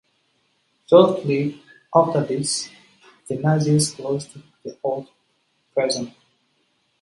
Shortly 0.89 1.61
after 1.93 2.23
this, 2.23 2.71
the 3.27 3.35
Nazis 3.37 3.91
closed 3.93 4.31
the 4.63 4.75
old 4.81 5.07
prison. 5.75 6.11